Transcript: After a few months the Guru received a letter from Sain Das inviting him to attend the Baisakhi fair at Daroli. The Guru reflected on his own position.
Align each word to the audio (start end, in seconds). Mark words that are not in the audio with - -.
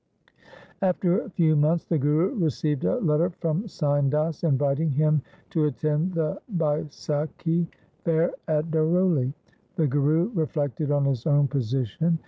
After 0.81 1.19
a 1.21 1.29
few 1.29 1.55
months 1.55 1.85
the 1.85 1.99
Guru 1.99 2.33
received 2.43 2.85
a 2.85 2.95
letter 2.97 3.29
from 3.29 3.67
Sain 3.67 4.09
Das 4.09 4.43
inviting 4.43 4.89
him 4.89 5.21
to 5.51 5.65
attend 5.65 6.15
the 6.15 6.41
Baisakhi 6.57 7.67
fair 8.03 8.31
at 8.47 8.71
Daroli. 8.71 9.31
The 9.75 9.85
Guru 9.85 10.29
reflected 10.33 10.89
on 10.89 11.05
his 11.05 11.27
own 11.27 11.47
position. 11.47 12.17